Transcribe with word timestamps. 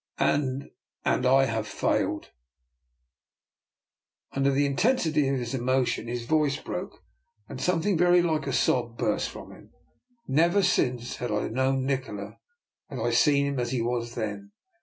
And— 0.17 0.71
and— 1.05 1.23
I 1.27 1.45
have 1.45 1.67
failed,'' 1.67 2.31
Under 4.31 4.49
the 4.51 4.65
intensity 4.65 5.27
of 5.27 5.37
his 5.39 5.53
emotion 5.53 6.07
his 6.07 6.25
voice 6.25 6.57
broke, 6.57 7.03
and 7.47 7.61
something 7.61 7.99
very 7.99 8.23
like 8.23 8.47
a 8.47 8.51
sob 8.51 8.97
burst 8.97 9.29
from 9.29 9.51
him. 9.51 9.69
Never 10.27 10.63
since 10.63 11.21
I 11.21 11.43
had 11.43 11.51
known 11.51 11.85
Nikola 11.85 12.39
had 12.89 12.97
I 12.97 13.11
see 13.11 13.45
him 13.45 13.59
as 13.59 13.69
he 13.69 13.83
was 13.83 14.15
then. 14.15 14.53